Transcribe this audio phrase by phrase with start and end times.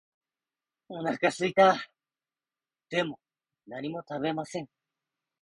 [0.89, 1.77] お腹すいた。
[2.89, 3.19] でも
[3.67, 4.67] 何も食べません。